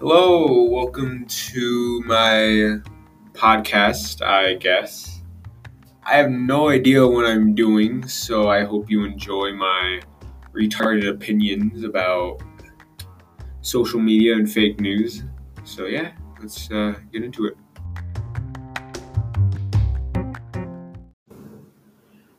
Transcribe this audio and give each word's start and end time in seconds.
Hello, 0.00 0.62
welcome 0.70 1.26
to 1.26 2.02
my 2.06 2.78
podcast, 3.32 4.22
I 4.22 4.54
guess. 4.54 5.22
I 6.04 6.18
have 6.18 6.30
no 6.30 6.68
idea 6.68 7.04
what 7.04 7.26
I'm 7.26 7.52
doing, 7.52 8.06
so 8.06 8.48
I 8.48 8.62
hope 8.62 8.88
you 8.88 9.04
enjoy 9.04 9.54
my 9.54 10.00
retarded 10.54 11.10
opinions 11.10 11.82
about 11.82 12.40
social 13.60 13.98
media 13.98 14.34
and 14.34 14.48
fake 14.48 14.78
news. 14.78 15.24
So, 15.64 15.86
yeah, 15.86 16.12
let's 16.40 16.70
uh, 16.70 16.94
get 17.12 17.24
into 17.24 17.46
it. 17.46 17.56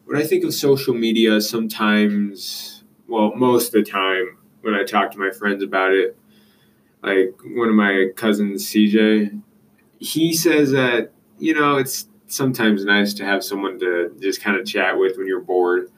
When 0.06 0.16
I 0.16 0.24
think 0.24 0.46
of 0.46 0.54
social 0.54 0.94
media, 0.94 1.42
sometimes, 1.42 2.86
well, 3.06 3.36
most 3.36 3.76
of 3.76 3.84
the 3.84 3.92
time, 3.92 4.38
when 4.62 4.76
I 4.76 4.86
talk 4.86 5.12
to 5.12 5.18
my 5.18 5.32
friends 5.32 5.62
about 5.62 5.92
it, 5.92 6.16
like 7.04 7.36
one 7.44 7.70
of 7.70 7.76
my 7.76 8.08
cousins, 8.16 8.66
CJ, 8.68 9.42
he 10.00 10.34
says 10.34 10.72
that, 10.72 11.12
you 11.38 11.54
know, 11.54 11.78
it's 11.78 12.08
sometimes 12.28 12.86
nice 12.86 13.14
to 13.16 13.26
have 13.26 13.44
someone 13.44 13.80
to 13.80 14.16
just 14.20 14.42
kind 14.42 14.58
of 14.58 14.66
chat 14.66 14.98
with 14.98 15.18
when 15.18 15.28
you're 15.28 15.40
bored. 15.40 15.92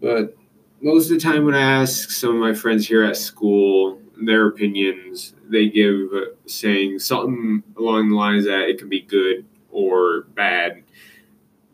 But 0.00 0.36
most 0.80 1.10
of 1.10 1.16
the 1.16 1.20
time, 1.20 1.44
when 1.44 1.54
I 1.54 1.82
ask 1.82 2.10
some 2.10 2.30
of 2.30 2.40
my 2.40 2.54
friends 2.54 2.86
here 2.86 3.04
at 3.04 3.16
school 3.16 4.00
their 4.20 4.48
opinions, 4.48 5.34
they 5.48 5.68
give 5.68 6.10
saying 6.46 6.98
something 6.98 7.62
along 7.76 8.10
the 8.10 8.16
lines 8.16 8.44
that 8.46 8.68
it 8.68 8.78
can 8.78 8.88
be 8.88 9.00
good 9.00 9.46
or 9.70 10.22
bad. 10.34 10.82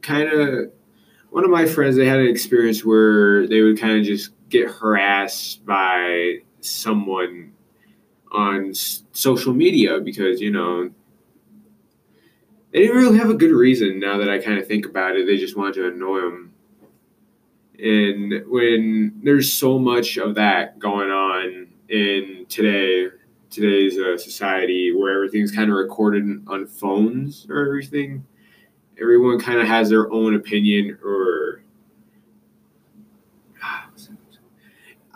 Kind 0.02 0.28
of, 0.28 0.70
one 1.30 1.44
of 1.44 1.50
my 1.50 1.66
friends, 1.66 1.96
they 1.96 2.06
had 2.06 2.20
an 2.20 2.28
experience 2.28 2.84
where 2.84 3.46
they 3.46 3.62
would 3.62 3.80
kind 3.80 3.98
of 3.98 4.04
just 4.04 4.30
get 4.50 4.70
harassed 4.70 5.64
by 5.64 6.40
someone 6.60 7.53
on 8.34 8.74
social 8.74 9.54
media 9.54 10.00
because 10.00 10.40
you 10.40 10.50
know 10.50 10.90
they 12.72 12.80
didn't 12.80 12.96
really 12.96 13.18
have 13.18 13.30
a 13.30 13.34
good 13.34 13.52
reason. 13.52 14.00
Now 14.00 14.18
that 14.18 14.28
I 14.28 14.38
kind 14.38 14.58
of 14.58 14.66
think 14.66 14.84
about 14.84 15.16
it, 15.16 15.26
they 15.26 15.36
just 15.36 15.56
wanted 15.56 15.74
to 15.74 15.88
annoy 15.88 16.20
them. 16.22 16.52
And 17.78 18.50
when 18.50 19.20
there's 19.22 19.52
so 19.52 19.78
much 19.78 20.16
of 20.16 20.34
that 20.34 20.78
going 20.78 21.10
on 21.10 21.68
in 21.88 22.46
today, 22.48 23.08
today's 23.50 23.98
uh, 23.98 24.18
society, 24.18 24.92
where 24.92 25.14
everything's 25.14 25.52
kind 25.52 25.70
of 25.70 25.76
recorded 25.76 26.24
on 26.48 26.66
phones 26.66 27.46
or 27.48 27.64
everything, 27.64 28.26
everyone 29.00 29.38
kind 29.38 29.60
of 29.60 29.68
has 29.68 29.90
their 29.90 30.10
own 30.12 30.34
opinion 30.34 30.98
or 31.04 31.63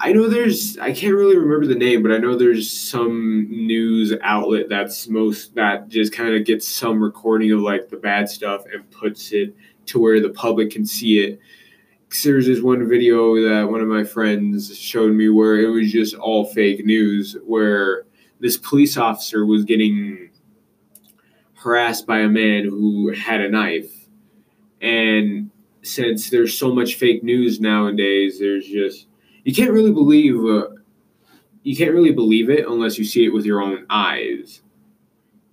I 0.00 0.12
know 0.12 0.28
there's 0.28 0.78
I 0.78 0.92
can't 0.92 1.14
really 1.14 1.36
remember 1.36 1.66
the 1.66 1.74
name, 1.74 2.02
but 2.02 2.12
I 2.12 2.18
know 2.18 2.36
there's 2.36 2.70
some 2.70 3.48
news 3.50 4.14
outlet 4.22 4.68
that's 4.68 5.08
most 5.08 5.56
that 5.56 5.88
just 5.88 6.12
kind 6.12 6.34
of 6.34 6.44
gets 6.44 6.68
some 6.68 7.02
recording 7.02 7.50
of 7.50 7.60
like 7.60 7.88
the 7.88 7.96
bad 7.96 8.28
stuff 8.28 8.62
and 8.72 8.88
puts 8.92 9.32
it 9.32 9.56
to 9.86 9.98
where 9.98 10.20
the 10.20 10.30
public 10.30 10.70
can 10.70 10.86
see 10.86 11.18
it. 11.18 11.40
There's 12.22 12.46
this 12.46 12.62
one 12.62 12.88
video 12.88 13.34
that 13.48 13.70
one 13.70 13.80
of 13.80 13.88
my 13.88 14.04
friends 14.04 14.76
showed 14.78 15.12
me 15.12 15.28
where 15.30 15.60
it 15.60 15.68
was 15.68 15.90
just 15.90 16.14
all 16.14 16.44
fake 16.46 16.86
news, 16.86 17.36
where 17.44 18.06
this 18.38 18.56
police 18.56 18.96
officer 18.96 19.44
was 19.44 19.64
getting 19.64 20.30
harassed 21.54 22.06
by 22.06 22.20
a 22.20 22.28
man 22.28 22.64
who 22.64 23.12
had 23.12 23.40
a 23.40 23.50
knife. 23.50 23.92
And 24.80 25.50
since 25.82 26.30
there's 26.30 26.56
so 26.56 26.72
much 26.72 26.94
fake 26.94 27.24
news 27.24 27.60
nowadays, 27.60 28.38
there's 28.38 28.66
just 28.66 29.08
you 29.44 29.54
can't 29.54 29.72
really 29.72 29.92
believe 29.92 30.36
uh, 30.44 30.68
you 31.62 31.76
can't 31.76 31.92
really 31.92 32.12
believe 32.12 32.50
it 32.50 32.66
unless 32.66 32.98
you 32.98 33.04
see 33.04 33.24
it 33.24 33.32
with 33.32 33.44
your 33.44 33.60
own 33.60 33.86
eyes. 33.90 34.62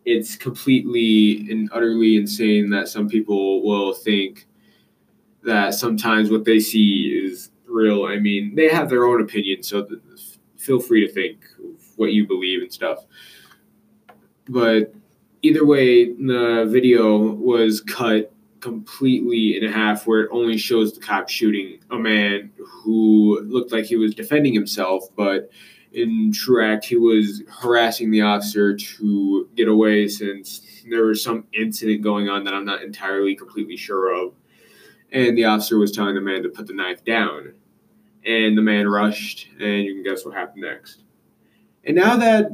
It's 0.05 0.35
completely 0.35 1.47
and 1.51 1.69
utterly 1.73 2.15
insane 2.15 2.69
that 2.69 2.87
some 2.87 3.09
people 3.09 3.63
will 3.63 3.93
think 3.93 4.47
that 5.43 5.73
sometimes 5.73 6.29
what 6.29 6.45
they 6.45 6.59
see 6.59 7.21
is 7.25 7.49
real. 7.67 8.05
I 8.05 8.17
mean, 8.17 8.55
they 8.55 8.69
have 8.69 8.89
their 8.89 9.05
own 9.05 9.21
opinion, 9.21 9.63
so 9.63 9.87
feel 10.57 10.79
free 10.79 11.05
to 11.05 11.11
think 11.11 11.45
what 11.95 12.13
you 12.13 12.27
believe 12.27 12.61
and 12.61 12.71
stuff. 12.71 13.05
But 14.47 14.93
either 15.41 15.65
way, 15.65 16.13
the 16.13 16.67
video 16.69 17.17
was 17.17 17.81
cut 17.81 18.31
completely 18.65 19.55
in 19.55 19.63
a 19.63 19.71
half 19.71 20.07
where 20.07 20.21
it 20.21 20.29
only 20.31 20.57
shows 20.57 20.91
the 20.91 20.99
cop 20.99 21.29
shooting 21.29 21.77
a 21.91 21.97
man 21.99 22.49
who 22.57 23.39
looked 23.41 23.71
like 23.71 23.85
he 23.85 23.95
was 23.95 24.15
defending 24.15 24.55
himself, 24.55 25.03
but 25.15 25.51
in 25.93 26.31
true 26.33 26.65
act, 26.65 26.83
he 26.83 26.95
was 26.95 27.43
harassing 27.47 28.09
the 28.09 28.21
officer 28.21 28.75
to 28.75 29.47
get 29.55 29.67
away 29.67 30.07
since 30.07 30.83
there 30.89 31.05
was 31.05 31.23
some 31.23 31.45
incident 31.53 32.01
going 32.01 32.27
on 32.27 32.43
that 32.45 32.55
I'm 32.55 32.65
not 32.65 32.81
entirely 32.81 33.35
completely 33.35 33.77
sure 33.77 34.11
of. 34.11 34.33
And 35.11 35.37
the 35.37 35.45
officer 35.45 35.77
was 35.77 35.91
telling 35.91 36.15
the 36.15 36.21
man 36.21 36.41
to 36.41 36.49
put 36.49 36.65
the 36.65 36.73
knife 36.73 37.05
down. 37.05 37.53
And 38.25 38.57
the 38.57 38.63
man 38.63 38.87
rushed, 38.87 39.47
and 39.59 39.83
you 39.83 39.93
can 39.93 40.03
guess 40.03 40.25
what 40.25 40.33
happened 40.33 40.63
next. 40.63 41.03
And 41.83 41.95
now 41.95 42.17
that 42.17 42.49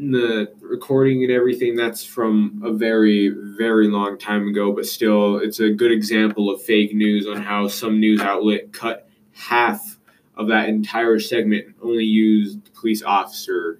the 0.00 0.50
recording 0.60 1.22
and 1.22 1.32
everything 1.32 1.76
that's 1.76 2.02
from 2.02 2.62
a 2.64 2.72
very 2.72 3.28
very 3.58 3.86
long 3.86 4.16
time 4.16 4.48
ago 4.48 4.72
but 4.72 4.86
still 4.86 5.36
it's 5.36 5.60
a 5.60 5.68
good 5.68 5.92
example 5.92 6.48
of 6.48 6.62
fake 6.62 6.94
news 6.94 7.26
on 7.26 7.36
how 7.36 7.68
some 7.68 8.00
news 8.00 8.20
outlet 8.20 8.72
cut 8.72 9.08
half 9.34 9.98
of 10.36 10.48
that 10.48 10.68
entire 10.70 11.18
segment 11.18 11.66
and 11.66 11.74
only 11.82 12.04
used 12.04 12.64
the 12.64 12.70
police 12.70 13.02
officer 13.02 13.78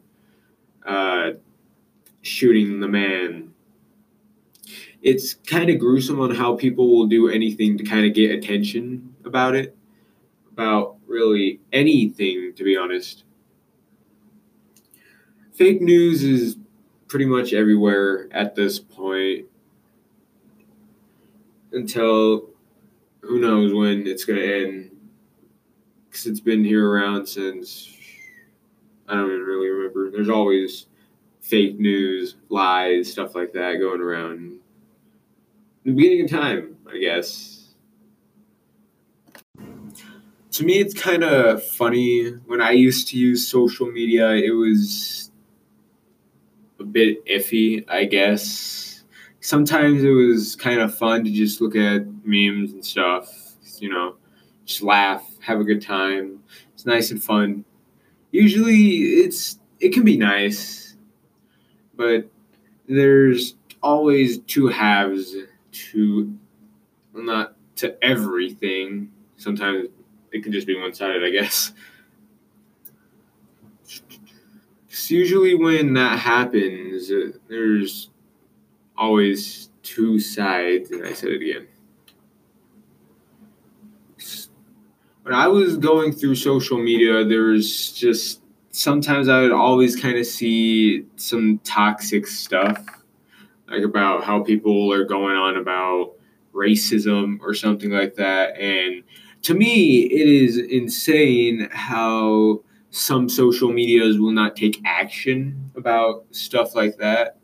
uh, 0.87 1.31
shooting 2.23 2.81
the 2.81 2.89
man. 2.89 3.53
It's 5.03 5.35
kind 5.35 5.71
of 5.71 5.79
gruesome 5.79 6.21
on 6.21 6.35
how 6.35 6.57
people 6.57 6.95
will 6.95 7.07
do 7.07 7.29
anything 7.29 7.79
to 7.79 7.85
kind 7.85 8.05
of 8.05 8.13
get 8.13 8.31
attention 8.31 9.15
about 9.25 9.55
it 9.55 9.75
about 10.53 10.97
really 11.07 11.61
anything 11.73 12.53
to 12.55 12.65
be 12.65 12.77
honest 12.77 13.25
fake 15.61 15.83
news 15.83 16.25
is 16.25 16.57
pretty 17.07 17.27
much 17.27 17.53
everywhere 17.53 18.27
at 18.31 18.55
this 18.55 18.79
point 18.79 19.45
until 21.73 22.49
who 23.21 23.39
knows 23.39 23.75
when 23.75 24.07
it's 24.07 24.25
going 24.25 24.39
to 24.39 24.65
end 24.65 24.91
because 26.09 26.25
it's 26.25 26.41
been 26.41 26.65
here 26.65 26.89
around 26.89 27.27
since 27.27 27.95
I 29.07 29.17
don't 29.17 29.27
even 29.27 29.43
really 29.43 29.69
remember. 29.69 30.11
There's 30.11 30.31
always 30.31 30.87
fake 31.43 31.79
news, 31.79 32.37
lies, 32.49 33.13
stuff 33.13 33.35
like 33.35 33.53
that 33.53 33.75
going 33.75 34.01
around. 34.01 34.61
The 35.85 35.93
beginning 35.93 36.25
of 36.25 36.31
time, 36.31 36.77
I 36.91 36.97
guess. 36.97 37.75
To 40.53 40.65
me, 40.65 40.79
it's 40.79 40.95
kind 40.95 41.23
of 41.23 41.63
funny. 41.63 42.31
When 42.47 42.63
I 42.63 42.71
used 42.71 43.09
to 43.09 43.19
use 43.19 43.47
social 43.47 43.93
media, 43.93 44.31
it 44.31 44.53
was 44.53 45.30
a 46.81 46.85
bit 46.85 47.25
iffy, 47.27 47.85
I 47.89 48.05
guess. 48.05 49.05
Sometimes 49.41 50.03
it 50.03 50.11
was 50.11 50.57
kind 50.57 50.81
of 50.81 50.95
fun 50.97 51.25
to 51.25 51.31
just 51.31 51.61
look 51.61 51.77
at 51.77 52.07
memes 52.25 52.73
and 52.73 52.85
stuff, 52.85 53.29
you 53.79 53.89
know, 53.89 54.17
just 54.67 54.83
laugh, 54.83 55.27
have 55.41 55.61
a 55.61 55.65
good 55.65 55.83
time. 55.83 56.43
It's 56.75 56.87
nice 56.87 57.11
and 57.11 57.23
fun. 57.23 57.65
Usually 58.31 59.21
it's 59.23 59.59
it 59.81 59.93
can 59.93 60.05
be 60.05 60.17
nice, 60.17 60.97
but 61.97 62.29
there's 62.87 63.57
always 63.83 64.39
two 64.41 64.69
halves 64.69 65.35
to 65.73 66.33
not 67.15 67.57
to 67.77 67.97
everything. 68.05 69.11
Sometimes 69.37 69.89
it 70.33 70.43
can 70.43 70.53
just 70.53 70.67
be 70.67 70.79
one-sided, 70.79 71.25
I 71.25 71.31
guess. 71.31 71.73
Usually 75.09 75.55
when 75.55 75.95
that 75.95 76.19
happens, 76.19 77.11
there's 77.49 78.11
always 78.97 79.71
two 79.83 80.19
sides, 80.19 80.91
and 80.91 81.07
I 81.07 81.13
said 81.13 81.31
it 81.31 81.43
again. 81.43 81.67
When 85.23 85.35
I 85.35 85.49
was 85.49 85.77
going 85.77 86.13
through 86.13 86.35
social 86.35 86.79
media, 86.79 87.25
there 87.25 87.43
was 87.43 87.93
just 87.93 88.43
sometimes 88.73 89.29
I 89.29 89.43
would 89.43 89.53
always 89.53 89.95
kind 90.01 90.19
of 90.19 90.27
see 90.27 91.05
some 91.17 91.59
toxic 91.59 92.27
stuff, 92.27 92.85
like 93.69 93.85
about 93.85 94.25
how 94.25 94.43
people 94.43 94.93
are 94.93 95.05
going 95.05 95.37
on 95.37 95.57
about 95.57 96.15
racism 96.53 97.39
or 97.41 97.55
something 97.55 97.91
like 97.91 98.17
that. 98.17 98.57
And 98.59 99.05
to 99.43 99.55
me, 99.55 100.01
it 100.03 100.29
is 100.29 100.59
insane 100.59 101.69
how 101.71 102.63
some 102.91 103.29
social 103.29 103.73
medias 103.73 104.19
will 104.19 104.33
not 104.33 104.57
take 104.57 104.81
action 104.85 105.71
about 105.77 106.25
stuff 106.33 106.75
like 106.75 106.97
that. 106.99 107.39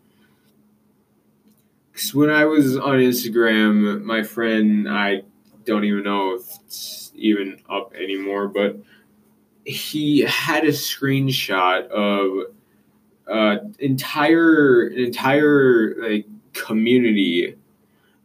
Because 1.93 2.15
when 2.15 2.31
I 2.31 2.45
was 2.45 2.77
on 2.77 2.99
Instagram, 2.99 4.03
my 4.03 4.23
friend, 4.23 4.89
I 4.89 5.23
don't 5.65 5.85
even 5.85 6.05
know 6.05 6.35
if 6.35 6.43
it's 6.65 7.13
even 7.15 7.61
up 7.71 7.95
anymore, 7.95 8.49
but 8.49 8.77
he 9.65 10.21
had 10.21 10.65
a 10.65 10.69
screenshot 10.69 11.89
of 11.89 12.53
uh, 13.27 13.57
entire 13.79 14.87
an 14.89 14.99
entire 14.99 15.95
like 15.99 16.27
community 16.53 17.57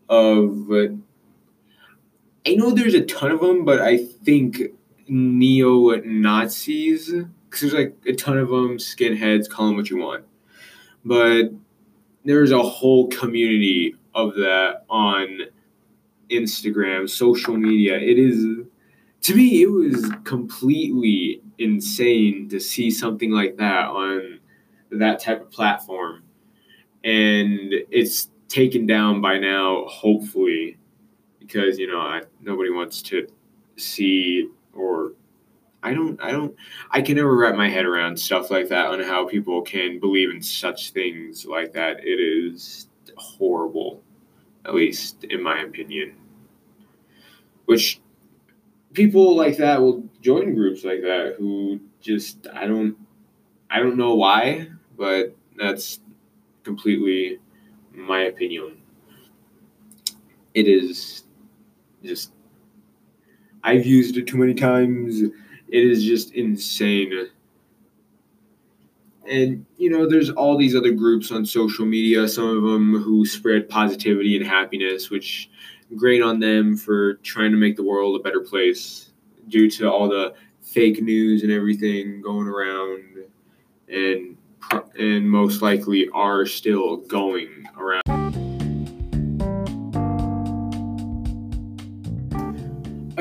of 0.09 0.71
uh, 0.71 0.87
I 2.45 2.55
know 2.55 2.71
there's 2.71 2.93
a 2.93 3.05
ton 3.05 3.31
of 3.31 3.39
them, 3.39 3.65
but 3.65 3.81
I 3.81 3.97
think 3.97 4.61
neo 5.11 5.93
Nazis 6.05 7.11
because 7.11 7.59
there's 7.59 7.73
like 7.73 7.95
a 8.05 8.13
ton 8.13 8.37
of 8.37 8.47
them, 8.47 8.77
skinheads, 8.77 9.49
call 9.49 9.67
them 9.67 9.75
what 9.75 9.89
you 9.89 9.97
want, 9.97 10.23
but 11.03 11.51
there's 12.23 12.51
a 12.51 12.63
whole 12.63 13.07
community 13.09 13.93
of 14.15 14.33
that 14.35 14.85
on 14.89 15.41
Instagram, 16.29 17.09
social 17.09 17.57
media. 17.57 17.97
It 17.97 18.17
is 18.17 18.65
to 19.23 19.35
me, 19.35 19.61
it 19.61 19.69
was 19.69 20.09
completely 20.23 21.41
insane 21.57 22.47
to 22.49 22.59
see 22.59 22.89
something 22.89 23.31
like 23.31 23.57
that 23.57 23.87
on 23.87 24.39
that 24.91 25.19
type 25.19 25.41
of 25.41 25.51
platform, 25.51 26.23
and 27.03 27.73
it's 27.91 28.29
taken 28.47 28.85
down 28.85 29.19
by 29.19 29.37
now, 29.37 29.85
hopefully, 29.87 30.77
because 31.39 31.77
you 31.77 31.87
know 31.87 31.99
I, 31.99 32.21
nobody 32.41 32.69
wants 32.69 33.01
to 33.03 33.27
see 33.75 34.49
or 34.73 35.13
I 35.83 35.93
don't 35.93 36.21
I 36.21 36.31
don't 36.31 36.55
I 36.91 37.01
can 37.01 37.15
never 37.15 37.35
wrap 37.35 37.55
my 37.55 37.69
head 37.69 37.85
around 37.85 38.17
stuff 38.17 38.51
like 38.51 38.69
that 38.69 38.87
on 38.87 39.01
how 39.01 39.27
people 39.27 39.61
can 39.61 39.99
believe 39.99 40.29
in 40.29 40.41
such 40.41 40.91
things 40.91 41.45
like 41.45 41.73
that. 41.73 41.99
It 42.03 42.19
is 42.19 42.87
horrible, 43.17 44.03
at 44.65 44.75
least 44.75 45.23
in 45.25 45.41
my 45.41 45.61
opinion. 45.61 46.15
Which 47.65 48.01
people 48.93 49.35
like 49.35 49.57
that 49.57 49.81
will 49.81 50.03
join 50.21 50.53
groups 50.53 50.83
like 50.83 51.01
that 51.01 51.35
who 51.37 51.79
just 51.99 52.47
I 52.53 52.67
don't 52.67 52.95
I 53.69 53.79
don't 53.79 53.97
know 53.97 54.15
why, 54.15 54.67
but 54.97 55.35
that's 55.57 55.99
completely 56.63 57.39
my 57.91 58.23
opinion. 58.23 58.77
It 60.53 60.67
is 60.67 61.23
just 62.03 62.33
I've 63.63 63.85
used 63.85 64.17
it 64.17 64.27
too 64.27 64.37
many 64.37 64.53
times. 64.53 65.21
It 65.21 65.33
is 65.69 66.03
just 66.03 66.33
insane. 66.33 67.29
And 69.29 69.65
you 69.77 69.89
know, 69.89 70.09
there's 70.09 70.29
all 70.29 70.57
these 70.57 70.75
other 70.75 70.91
groups 70.91 71.31
on 71.31 71.45
social 71.45 71.85
media, 71.85 72.27
some 72.27 72.57
of 72.57 72.63
them 72.63 73.01
who 73.01 73.25
spread 73.25 73.69
positivity 73.69 74.35
and 74.35 74.45
happiness, 74.45 75.09
which 75.09 75.49
great 75.95 76.21
on 76.21 76.39
them 76.39 76.75
for 76.75 77.15
trying 77.15 77.51
to 77.51 77.57
make 77.57 77.75
the 77.75 77.83
world 77.83 78.19
a 78.19 78.23
better 78.23 78.41
place 78.41 79.11
due 79.47 79.69
to 79.69 79.91
all 79.91 80.07
the 80.09 80.33
fake 80.61 81.01
news 81.01 81.43
and 81.43 81.51
everything 81.51 82.21
going 82.21 82.47
around 82.47 83.03
and 83.89 84.37
and 84.97 85.29
most 85.29 85.61
likely 85.61 86.07
are 86.13 86.45
still 86.45 86.97
going 86.97 87.65
around. 87.77 88.10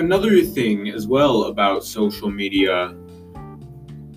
Another 0.00 0.40
thing 0.40 0.88
as 0.88 1.06
well 1.06 1.44
about 1.44 1.84
social 1.84 2.30
media, 2.30 2.96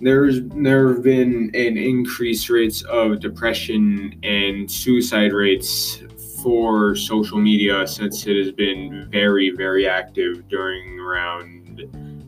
there's 0.00 0.40
there 0.56 0.94
have 0.94 1.02
been 1.02 1.50
an 1.52 1.76
increased 1.76 2.48
rates 2.48 2.80
of 2.84 3.20
depression 3.20 4.18
and 4.22 4.70
suicide 4.70 5.34
rates 5.34 6.02
for 6.42 6.96
social 6.96 7.38
media 7.38 7.86
since 7.86 8.26
it 8.26 8.34
has 8.34 8.50
been 8.50 9.08
very 9.10 9.50
very 9.50 9.86
active 9.86 10.48
during 10.48 10.98
around 10.98 11.82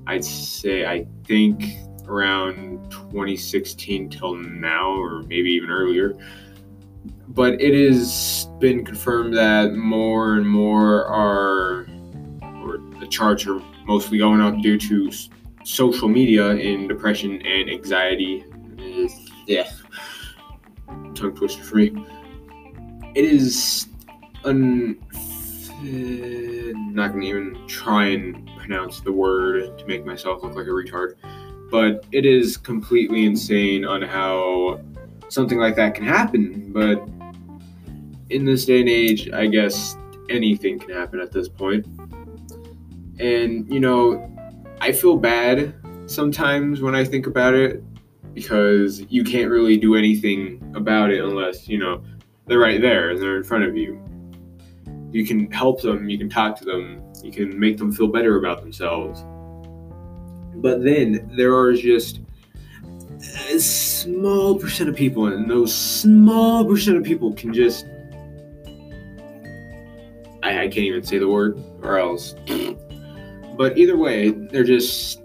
I'd 0.07 0.23
say 0.23 0.85
I 0.85 1.07
think 1.25 1.65
around 2.07 2.91
2016 2.91 4.11
till 4.11 4.35
now, 4.35 4.91
or 4.91 5.23
maybe 5.23 5.49
even 5.51 5.71
earlier. 5.71 6.15
But 7.29 7.61
it 7.61 7.73
has 7.89 8.51
been 8.61 8.85
confirmed 8.85 9.35
that 9.35 9.73
more 9.75 10.35
and 10.35 10.47
more 10.47 11.07
are, 11.07 11.87
the 13.01 13.07
charts 13.07 13.47
are 13.47 13.61
mostly 13.85 14.19
going 14.19 14.41
up 14.41 14.61
due 14.61 14.79
to 14.79 15.11
social 15.65 16.09
media 16.09 16.51
and 16.51 16.89
depression 16.89 17.41
and 17.45 17.71
anxiety. 17.71 18.45
Mm, 18.77 19.31
yeah, 19.47 19.71
tongue 21.15 21.35
twister 21.35 21.63
for 21.63 21.77
me. 21.77 21.93
It 23.15 23.25
is 23.25 23.89
un. 24.45 24.99
Not 26.95 27.13
gonna 27.13 27.25
even 27.25 27.67
try 27.69 28.07
and 28.07 28.49
pronounce 28.57 29.01
the 29.01 29.13
word 29.13 29.79
to 29.79 29.87
make 29.87 30.05
myself 30.05 30.43
look 30.43 30.55
like 30.55 30.67
a 30.67 30.71
retard 30.71 31.15
but 31.71 32.05
it 32.13 32.25
is 32.25 32.57
completely 32.57 33.27
insane 33.27 33.85
on 33.85 34.03
how 34.03 34.81
something 35.29 35.59
like 35.59 35.77
that 35.77 35.95
can 35.95 36.05
happen. 36.05 36.73
But 36.73 37.07
in 38.31 38.45
this 38.45 38.65
day 38.65 38.81
and 38.81 38.89
age, 38.89 39.31
I 39.31 39.47
guess 39.47 39.97
anything 40.31 40.79
can 40.79 40.91
happen 40.91 41.21
at 41.21 41.33
this 41.33 41.49
point. 41.49 41.87
And, 43.19 43.73
you 43.73 43.81
know, 43.81 44.31
I 44.81 44.93
feel 44.93 45.17
bad 45.17 45.75
sometimes 46.07 46.81
when 46.83 46.95
I 46.95 47.05
think 47.05 47.27
about 47.27 47.55
it 47.55 47.83
because 48.35 49.05
you 49.09 49.25
can't 49.25 49.51
really 49.51 49.77
do 49.77 49.95
anything 49.97 50.73
about 50.77 51.11
it 51.11 51.25
unless, 51.25 51.69
you 51.69 51.79
know, 51.79 52.03
they're 52.47 52.59
right 52.59 52.81
there 52.81 53.11
and 53.11 53.21
they're 53.21 53.37
in 53.37 53.45
front 53.45 53.65
of 53.65 53.77
you. 53.77 54.01
You 55.11 55.27
can 55.27 55.51
help 55.51 55.81
them, 55.81 56.09
you 56.09 56.19
can 56.19 56.29
talk 56.29 56.57
to 56.59 56.65
them, 56.65 57.03
you 57.23 57.33
can 57.33 57.59
make 57.59 57.79
them 57.79 57.91
feel 57.91 58.09
better 58.09 58.37
about 58.37 58.61
themselves 58.61 59.25
but 60.57 60.83
then 60.83 61.31
there 61.37 61.55
are 61.55 61.75
just 61.75 62.21
a 63.51 63.61
small 63.61 64.59
percent 64.59 64.89
of 64.89 64.97
people, 64.97 65.27
and 65.27 65.51
those 65.51 65.75
small 65.75 66.65
percent 66.65 66.97
of 66.97 67.05
people 67.05 67.33
can 67.33 67.53
just. 67.53 67.87
I, 70.43 70.63
I 70.63 70.69
can't 70.69 70.79
even 70.79 71.03
say 71.03 71.19
the 71.19 71.29
word, 71.29 71.63
or 71.83 71.99
else. 71.99 72.35
But 73.57 73.79
either 73.79 73.97
way, 73.97 74.31
they're 74.31 74.65
just 74.65 75.23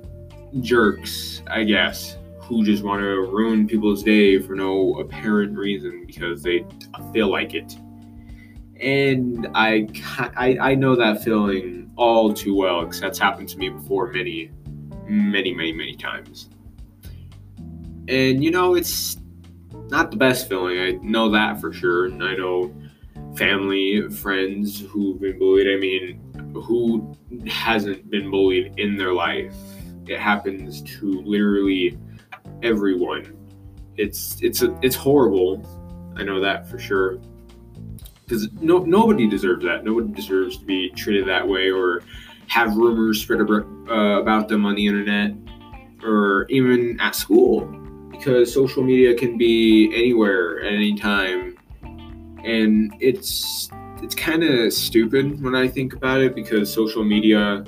jerks, 0.61 1.41
I 1.47 1.63
guess, 1.63 2.17
who 2.39 2.63
just 2.63 2.83
want 2.83 3.01
to 3.01 3.05
ruin 3.05 3.67
people's 3.67 4.03
day 4.03 4.39
for 4.39 4.55
no 4.55 4.99
apparent 4.99 5.57
reason 5.57 6.05
because 6.05 6.43
they 6.43 6.65
feel 7.13 7.29
like 7.29 7.53
it. 7.53 7.77
And 8.79 9.47
I, 9.53 9.87
I, 10.35 10.57
I 10.59 10.75
know 10.75 10.95
that 10.95 11.23
feeling 11.23 11.91
all 11.95 12.33
too 12.33 12.55
well 12.55 12.83
because 12.83 12.99
that's 12.99 13.19
happened 13.19 13.49
to 13.49 13.57
me 13.57 13.69
before 13.69 14.11
many 14.11 14.51
many, 15.11 15.53
many, 15.53 15.73
many 15.73 15.95
times. 15.95 16.49
And 18.07 18.43
you 18.43 18.51
know, 18.51 18.75
it's 18.75 19.17
not 19.89 20.11
the 20.11 20.17
best 20.17 20.47
feeling. 20.49 20.79
I 20.79 20.91
know 21.03 21.29
that 21.29 21.59
for 21.59 21.73
sure. 21.73 22.05
And 22.05 22.23
I 22.23 22.35
know 22.35 22.73
family, 23.35 24.09
friends 24.09 24.79
who've 24.79 25.19
been 25.19 25.37
bullied. 25.37 25.67
I 25.67 25.77
mean, 25.77 26.20
who 26.53 27.15
hasn't 27.47 28.09
been 28.09 28.29
bullied 28.29 28.73
in 28.77 28.95
their 28.95 29.13
life? 29.13 29.55
It 30.07 30.19
happens 30.19 30.81
to 30.99 31.21
literally 31.21 31.97
everyone. 32.63 33.37
It's 33.97 34.41
it's 34.41 34.61
a, 34.61 34.77
it's 34.81 34.95
horrible. 34.95 35.65
I 36.15 36.23
know 36.23 36.39
that 36.41 36.67
for 36.67 36.79
sure. 36.79 37.19
Because 38.23 38.51
no 38.53 38.79
nobody 38.79 39.27
deserves 39.27 39.63
that. 39.65 39.83
Nobody 39.83 40.11
deserves 40.13 40.57
to 40.57 40.65
be 40.65 40.89
treated 40.91 41.27
that 41.27 41.47
way 41.47 41.69
or 41.71 42.03
have 42.47 42.75
rumors 42.75 43.21
spread 43.21 43.39
uh, 43.41 44.19
about 44.21 44.49
them 44.49 44.65
on 44.65 44.75
the 44.75 44.85
internet 44.85 45.33
or 46.03 46.45
even 46.49 46.99
at 46.99 47.15
school 47.15 47.61
because 48.11 48.53
social 48.53 48.83
media 48.83 49.15
can 49.15 49.37
be 49.37 49.89
anywhere 49.95 50.59
at 50.61 50.73
any 50.73 50.95
time 50.95 51.55
and 52.43 52.93
it's 52.99 53.69
it's 54.01 54.15
kind 54.15 54.43
of 54.43 54.73
stupid 54.73 55.41
when 55.43 55.55
i 55.55 55.67
think 55.67 55.93
about 55.93 56.21
it 56.21 56.35
because 56.35 56.71
social 56.71 57.03
media 57.03 57.63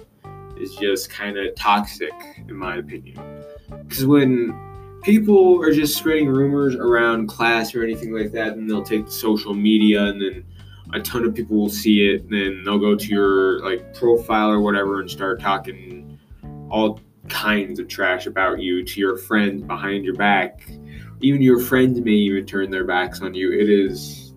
is 0.57 0.75
just 0.75 1.09
kind 1.09 1.37
of 1.37 1.53
toxic 1.55 2.13
in 2.47 2.55
my 2.55 2.77
opinion 2.77 3.19
because 3.87 4.05
when 4.05 4.57
people 5.03 5.61
are 5.61 5.73
just 5.73 5.97
spreading 5.97 6.27
rumors 6.27 6.75
around 6.75 7.27
class 7.27 7.75
or 7.75 7.83
anything 7.83 8.13
like 8.13 8.31
that 8.31 8.53
and 8.53 8.69
they'll 8.69 8.83
take 8.83 9.07
social 9.09 9.53
media 9.53 10.05
and 10.05 10.21
then 10.21 10.45
a 10.93 11.01
ton 11.01 11.25
of 11.25 11.33
people 11.33 11.57
will 11.57 11.69
see 11.69 12.07
it, 12.07 12.23
and 12.23 12.31
then 12.31 12.63
they'll 12.63 12.79
go 12.79 12.95
to 12.95 13.07
your 13.07 13.59
like 13.61 13.93
profile 13.93 14.49
or 14.49 14.61
whatever 14.61 15.01
and 15.01 15.09
start 15.09 15.39
talking 15.39 16.19
all 16.69 16.99
kinds 17.29 17.79
of 17.79 17.87
trash 17.87 18.27
about 18.27 18.59
you 18.59 18.83
to 18.83 18.99
your 18.99 19.17
friends 19.17 19.63
behind 19.63 20.05
your 20.05 20.15
back. 20.15 20.61
Even 21.21 21.41
your 21.41 21.59
friends 21.59 21.99
may 21.99 22.11
even 22.11 22.45
turn 22.45 22.69
their 22.69 22.83
backs 22.83 23.21
on 23.21 23.33
you. 23.33 23.51
It 23.51 23.69
is, 23.69 24.32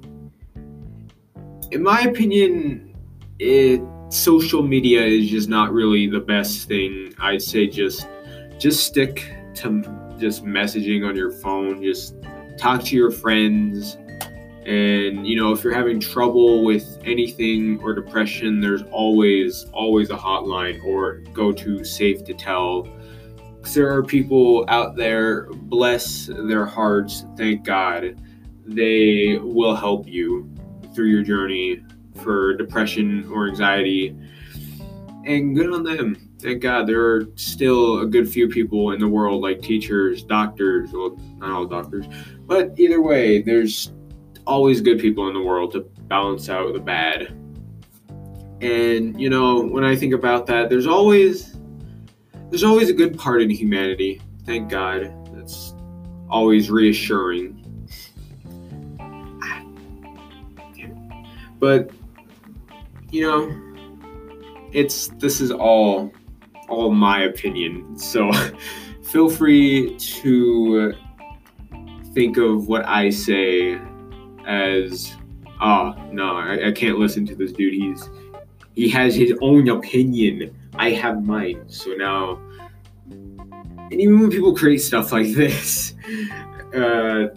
in 1.77 1.83
my 1.83 2.01
opinion, 2.01 2.97
it 3.39 3.83
social 4.09 4.63
media 4.63 5.05
is 5.05 5.29
just 5.29 5.49
not 5.49 5.73
really 5.73 6.07
the 6.09 6.21
best 6.21 6.67
thing. 6.67 7.13
I'd 7.19 7.43
say 7.43 7.67
just 7.67 8.09
just 8.59 8.87
stick 8.87 9.31
to 9.57 9.83
just 10.19 10.43
messaging 10.43 11.07
on 11.07 11.15
your 11.15 11.31
phone. 11.31 11.83
Just 11.83 12.15
talk 12.57 12.83
to 12.85 12.97
your 12.97 13.11
friends 13.11 13.99
and, 14.65 15.27
you 15.27 15.37
know, 15.37 15.53
if 15.53 15.63
you're 15.63 15.75
having 15.75 16.01
trouble 16.01 16.65
with 16.65 16.99
anything 17.05 17.79
or 17.83 17.95
depression, 17.95 18.59
there's 18.61 18.83
always, 18.91 19.65
always 19.73 20.09
a 20.11 20.17
hotline 20.17 20.83
or 20.83 21.19
go 21.35 21.53
to 21.53 21.85
Safe 21.85 22.25
to 22.25 22.35
Tell 22.35 22.89
there 23.75 23.93
are 23.93 24.03
people 24.03 24.65
out 24.69 24.97
there, 24.97 25.49
bless 25.53 26.27
their 26.27 26.65
hearts, 26.65 27.27
thank 27.37 27.65
God, 27.65 28.21
they 28.65 29.39
will 29.43 29.75
help 29.75 30.07
you 30.07 30.49
through 30.97 31.07
your 31.07 31.23
journey 31.23 31.83
for 32.17 32.57
depression 32.57 33.31
or 33.31 33.47
anxiety. 33.47 34.17
And 35.27 35.55
good 35.55 35.73
on 35.73 35.85
them. 35.85 36.31
Thank 36.41 36.63
God 36.63 36.87
there 36.87 37.05
are 37.05 37.27
still 37.37 38.01
a 38.01 38.07
good 38.07 38.29
few 38.29 38.49
people 38.49 38.93
in 38.93 39.01
the 39.01 39.09
world, 39.09 39.43
like 39.43 39.63
teachers, 39.63 40.23
doctors, 40.23 40.93
well, 40.93 41.17
not 41.39 41.51
all 41.51 41.67
doctors, 41.67 42.07
but 42.47 42.73
either 42.79 43.01
way, 43.01 43.43
there's 43.43 43.93
always 44.47 44.81
good 44.81 44.99
people 44.99 45.29
in 45.29 45.35
the 45.35 45.41
world 45.41 45.73
to 45.73 45.81
balance 46.03 46.49
out 46.49 46.73
the 46.73 46.81
bad. 46.81 47.29
And 48.61 49.21
you 49.21 49.29
know, 49.29 49.61
when 49.61 49.85
I 49.85 49.97
think 49.97 50.15
about 50.15 50.47
that, 50.47 50.71
there's 50.71 50.87
always 50.87 51.57
there's 52.51 52.65
always 52.65 52.89
a 52.89 52.93
good 52.93 53.19
part 53.19 53.43
in 53.43 53.51
humanity. 53.51 54.21
Thank 54.45 54.71
God. 54.71 55.13
That's 55.35 55.75
always 56.31 56.71
reassuring. 56.71 57.66
But 61.59 61.91
you 63.11 63.23
know, 63.23 64.69
it's 64.73 65.09
this 65.19 65.41
is 65.41 65.51
all 65.51 66.13
all 66.69 66.91
my 66.91 67.25
opinion. 67.25 67.99
So 67.99 68.31
feel 69.03 69.29
free 69.29 69.97
to 69.97 70.95
think 72.13 72.37
of 72.37 72.69
what 72.69 72.87
I 72.87 73.11
say 73.11 73.81
as 74.47 75.15
ah 75.61 75.95
oh, 75.97 76.13
no, 76.13 76.37
I, 76.37 76.69
I 76.69 76.73
can't 76.73 76.99
listen 76.99 77.27
to 77.27 77.35
this 77.35 77.53
dude. 77.53 77.75
He's 77.75 78.09
he 78.75 78.89
has 78.91 79.15
his 79.15 79.33
own 79.41 79.69
opinion. 79.69 80.55
I 80.75 80.91
have 80.91 81.25
mine. 81.25 81.65
So 81.69 81.93
now 81.93 82.41
and 83.91 84.01
even 84.01 84.21
when 84.21 84.31
people 84.31 84.55
create 84.55 84.79
stuff 84.79 85.13
like 85.13 85.29
this, 85.35 85.95
uh, 86.75 87.29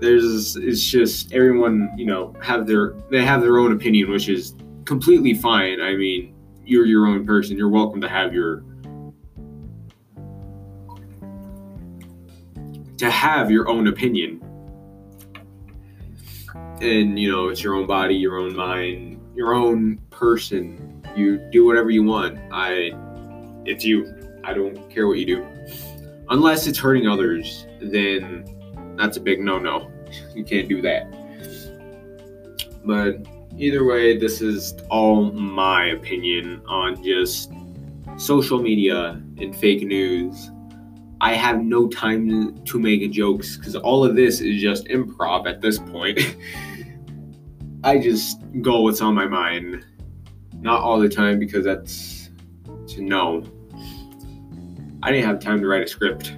there's 0.00 0.56
it's 0.56 0.84
just 0.84 1.32
everyone 1.32 1.90
you 1.96 2.06
know 2.06 2.34
have 2.40 2.66
their 2.66 2.94
they 3.10 3.24
have 3.24 3.40
their 3.40 3.58
own 3.58 3.72
opinion, 3.72 4.10
which 4.10 4.28
is 4.28 4.54
completely 4.84 5.34
fine. 5.34 5.80
I 5.80 5.96
mean, 5.96 6.34
you're 6.64 6.86
your 6.86 7.06
own 7.06 7.26
person. 7.26 7.56
You're 7.56 7.68
welcome 7.68 8.00
to 8.00 8.08
have 8.08 8.32
your 8.32 8.62
to 12.98 13.10
have 13.10 13.50
your 13.50 13.68
own 13.68 13.86
opinion. 13.86 14.42
And 16.80 17.18
you 17.18 17.30
know, 17.30 17.48
it's 17.48 17.62
your 17.62 17.74
own 17.74 17.86
body, 17.86 18.14
your 18.14 18.38
own 18.38 18.54
mind, 18.54 19.20
your 19.34 19.54
own 19.54 19.98
person. 20.10 21.04
You 21.16 21.38
do 21.50 21.64
whatever 21.64 21.90
you 21.90 22.04
want. 22.04 22.38
I 22.52 22.92
it's 23.64 23.84
you. 23.84 24.14
I 24.44 24.54
don't 24.54 24.88
care 24.88 25.08
what 25.08 25.18
you 25.18 25.26
do. 25.26 25.46
Unless 26.30 26.66
it's 26.66 26.78
hurting 26.78 27.08
others, 27.08 27.66
then 27.80 28.44
that's 28.98 29.16
a 29.16 29.20
big 29.20 29.40
no-no. 29.40 29.90
You 30.34 30.44
can't 30.44 30.68
do 30.68 30.82
that. 30.82 31.06
But 32.84 33.26
either 33.56 33.84
way, 33.84 34.16
this 34.16 34.40
is 34.40 34.74
all 34.90 35.30
my 35.32 35.86
opinion 35.86 36.62
on 36.66 37.02
just 37.02 37.52
social 38.16 38.60
media 38.60 39.22
and 39.38 39.54
fake 39.54 39.82
news. 39.82 40.50
I 41.20 41.34
have 41.34 41.60
no 41.60 41.88
time 41.88 42.62
to 42.64 42.78
make 42.78 43.10
jokes 43.10 43.56
because 43.56 43.74
all 43.74 44.04
of 44.04 44.14
this 44.14 44.40
is 44.40 44.60
just 44.60 44.86
improv 44.86 45.48
at 45.48 45.60
this 45.60 45.78
point. 45.78 46.20
I 47.84 47.98
just 47.98 48.40
go 48.62 48.82
what's 48.82 49.00
on 49.00 49.14
my 49.14 49.26
mind. 49.26 49.84
Not 50.60 50.80
all 50.80 50.98
the 50.98 51.08
time 51.08 51.38
because 51.38 51.64
that's 51.64 52.30
to 52.88 53.02
know. 53.02 53.44
I 55.02 55.12
didn't 55.12 55.26
have 55.26 55.40
time 55.40 55.60
to 55.60 55.66
write 55.68 55.82
a 55.82 55.88
script. 55.88 56.34